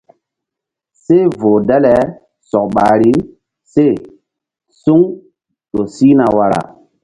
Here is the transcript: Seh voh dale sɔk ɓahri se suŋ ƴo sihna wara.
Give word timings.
Seh 1.03 1.25
voh 1.39 1.59
dale 1.67 1.95
sɔk 2.49 2.65
ɓahri 2.75 3.11
se 3.71 3.85
suŋ 4.81 4.99
ƴo 5.71 5.81
sihna 5.95 6.25
wara. 6.37 6.61